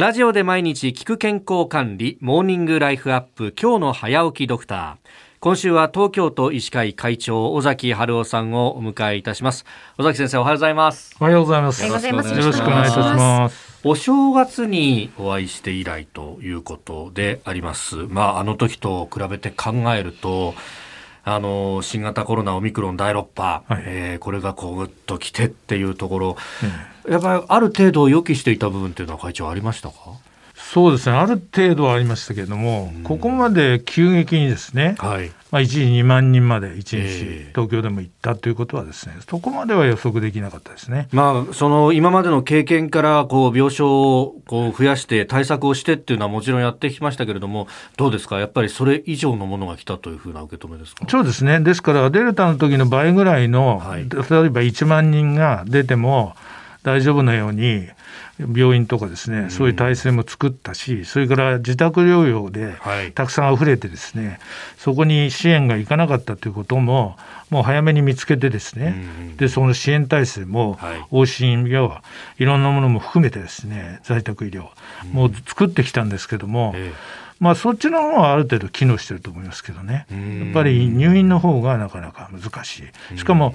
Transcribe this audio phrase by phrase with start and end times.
[0.00, 5.08] ラジオで毎日聞く健康管理、モーニングライフアップ、今日の早起きドクター。
[5.40, 9.66] 今週は東京都医師会会長、尾崎春夫さんをお迎えいたします。
[9.98, 11.14] 尾崎先生、おはようございます。
[11.20, 11.84] おはようございます。
[11.84, 13.80] よろしくお願いいたします。
[13.84, 17.96] お正月にお会いして以来ということであります。
[17.96, 20.54] まあ、あの時と比べて考えると、
[21.24, 26.36] あの新型コロナオミクロン第6波、はい、えー、これがこうぐっときてっていうところ、
[27.08, 29.94] やっぱりある程度予期していた部分っていうのは会長ありましたか？
[30.72, 31.16] そうですね。
[31.16, 47.66] ある程度はありましたけれども、うん、ここまで急激にですね、はい、まあ、一時2万人まで1日、東京でも行ったということはですねそこまでは予測できなかったですね、まあ、その今までの経験からこう病床をこう増やして対策をしてっていうのはもちろんやってきましたけれども
[47.96, 48.38] どうですか？
[48.38, 51.04] やっぱりそれ以上のものが来たというふうな受け止めですか？
[51.08, 51.58] そうですね。
[51.58, 56.36] ですからデルタの時の倍ぐらいの、はい、例えば1万人が出ても
[56.82, 57.88] 大丈夫なように
[58.38, 62.74] 病院とかですね、そういう体制も作ったし、それから自宅療養で
[63.14, 64.38] たくさん溢れてですね、はい、
[64.78, 67.16] そこに支援がいかなかったということも、
[67.50, 68.94] もう早めに見つけてですね、
[69.36, 70.76] でその支援体制も、
[71.10, 72.02] 往診や
[72.38, 74.68] いろんなものも含めてですね、在宅医療、
[75.12, 77.20] もう作ってきたんですけども、ええ。
[77.40, 83.54] まあ、そっちの方はある程度機能してると思いますけどね、やっぱり入院の方がなかなか難しい、しかも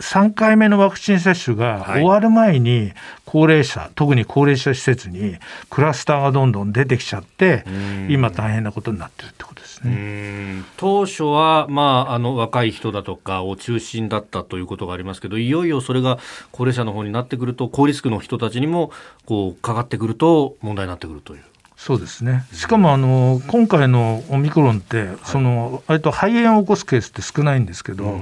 [0.00, 2.92] 3回目のワクチン接種が終わる前に、
[3.24, 5.36] 高齢者、特に高齢者施設に
[5.70, 7.64] クラスターがどんどん出てきちゃって、
[8.08, 10.62] 今、大変なことになってるってことですね。
[10.76, 16.18] 当初は、まあ、あの若い人だとかを中心だったということがありますけど、いよいよそれが
[16.50, 18.90] 高齢者の方になってくると、高リスクの人たちにも
[19.26, 21.42] こうかかってくると、問題になってくるという。
[21.76, 22.46] そうですね。
[22.52, 28.20] しかもあの今回のオミクロンってその割と肺炎を起こすケースって少ないんですけど、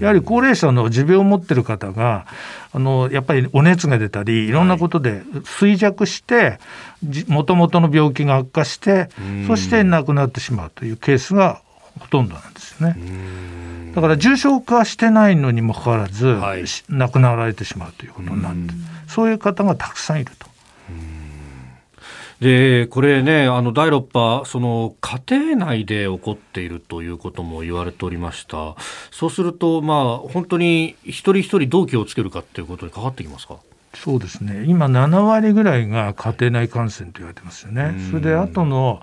[0.00, 2.26] やはり高齢者の持病を持ってる方が
[2.72, 4.50] あのやっぱりお熱が出たりい。
[4.50, 6.58] ろんなことで衰弱して
[7.28, 9.10] もともとの病気が悪化して
[9.46, 11.60] そして亡くなってしまうというケースが
[12.00, 12.96] ほとんどなんですよね。
[13.94, 18.74] だから重症化してないのにもかかわらず、はい、亡くなられてしまうということになって
[19.06, 20.53] そういう方がたくさんいると。
[22.40, 25.20] でこれね、あの第6波、その家
[25.54, 28.74] 庭内で起こっているということも言われておりました、
[29.10, 33.56] そうすると、まあ、本当に一人一人どう気をつけるかということにかかってきますか？
[33.94, 37.94] そうですね今7割ぐらいが家庭内感染と言われてますよね。
[38.10, 39.00] それで後の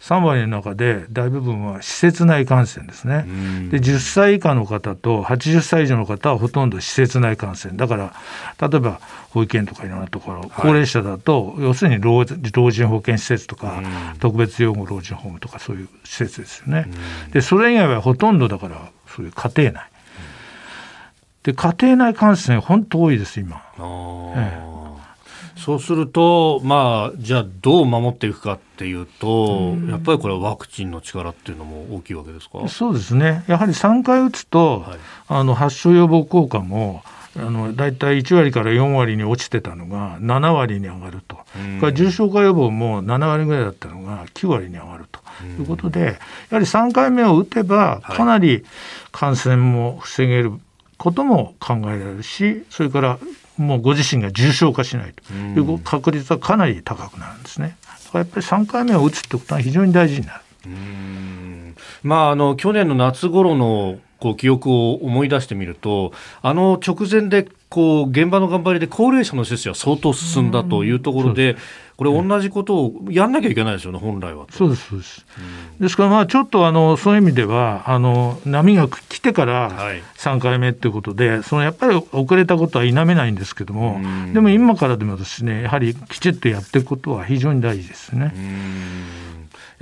[0.00, 3.24] 3割の中で大部分は施設内感染ですね。
[3.70, 9.00] で10歳以下の方と80歳以上の方はほとんど施設内感染だから例えば
[9.30, 13.80] 保育園とかいろんなところ、はい、高齢者だと要するに老人保健施設とか
[14.18, 16.86] 特別養護老人ホームとかそういう施設ですよね。
[17.32, 19.91] でそれ以外はほとんどだからそういう家庭内。
[21.42, 23.62] で家庭内感染本当多いです今。
[24.36, 24.72] ええ。
[25.56, 32.66] そうすると、まあ、じゃあどう守っていくかっていうと、うやっぱりこれはワクチンの力っていうのも大きいわけですか？
[32.68, 34.98] そうですね、やはり3回打つと、はい、
[35.28, 37.02] あの発症予防効果も
[37.36, 41.38] あの大体1割から4割に落ちてたのが7割に上がると、
[41.80, 45.20] うん、重症化予防も7割ぐらいだったのが9割に上がると。
[45.58, 48.64] いうことで、やはり3回目を打てば、かなり
[49.10, 50.52] 感染も防げる
[51.02, 53.18] ことも考えられるし、それから
[53.56, 57.76] もうご自身が重症化しないという確率はかなり高くなるんですね。
[57.82, 60.42] だからやっぱり3回目を打つってことは非常に大事になる。
[62.04, 66.12] まあ、あの去年の夏頃のこう記憶を思い出してみると
[66.42, 71.56] あの直前でこう現場の頑張りで高齢者の接種は相当進んだというところで、
[71.96, 74.44] これ、同じことをやんなきゃいけないですよね、本来は。
[74.50, 75.26] そうです、そうです。
[75.80, 79.70] ですから、まあ、ちょっとあのそういう意味では、あの波が来てから
[80.18, 83.98] 3回目ということで、はい、そのやっぱり遅れたことは否めないんですけども、
[84.34, 88.34] でも今からでもですね、やはりきちっとやっていくことは非常に大事ですね。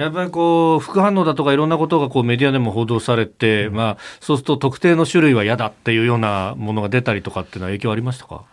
[0.00, 8.44] やっぱりこう副反応だとかいろんなことがこうメディアでも報道されて、うん、まあ、そうすると特定の種類は嫌だっていうようなものが出たりとかっていうのは影響ありましたか？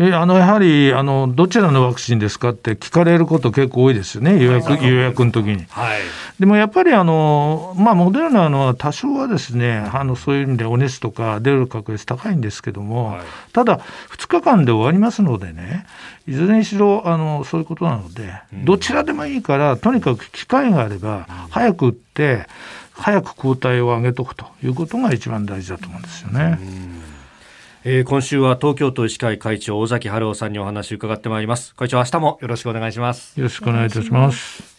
[0.00, 5.64] えあのやはりあのどちらのワクチンですかって聞かれること結構多いですよね、予約予約の時に。
[5.70, 6.00] はい、
[6.38, 13.20] でもやっぱりあの、まあ、モデルナのは多少はですねあのそういう意味でお熱とか出る確率高いんですけども、はい、
[13.52, 13.80] ただ、
[14.10, 15.84] 2日間で終わりますのでね、
[16.28, 18.32] いずれにしろあのそういうことなので、
[18.64, 22.46] どちらでもいいから、とにかく機会があれば、早く打って、
[22.92, 26.58] 早く抗体を上げとくということが一番大事だと思うんですよね。
[27.90, 31.74] えー、今週は東京都医師会会長尾崎春夫さんにお話を伺ってまいります。
[31.74, 33.40] 会長明日もよろしくお願いします。
[33.40, 34.77] よろしくお願いいたします。